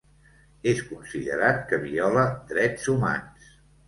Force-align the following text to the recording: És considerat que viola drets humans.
És 0.69 0.79
considerat 0.85 1.59
que 1.71 1.79
viola 1.83 2.23
drets 2.53 2.89
humans. 2.95 3.53